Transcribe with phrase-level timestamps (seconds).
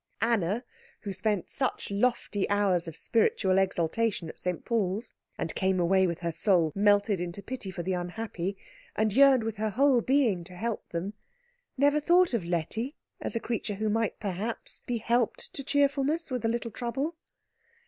[0.21, 0.63] Anna,
[1.01, 4.65] who spent such lofty hours of spiritual exaltation at St.
[4.65, 8.57] Paul's, and came away with her soul melted into pity for the unhappy,
[8.95, 11.13] and yearned with her whole being to help them,
[11.77, 16.43] never thought of Letty as a creature who might perhaps be helped to cheerfulness with
[16.45, 17.15] a little trouble.